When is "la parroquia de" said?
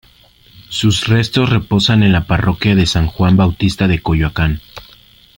2.11-2.87